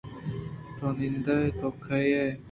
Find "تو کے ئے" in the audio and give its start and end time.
1.57-2.25